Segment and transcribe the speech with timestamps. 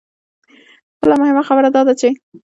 [1.01, 2.09] بله مهمه خبره دا ده چې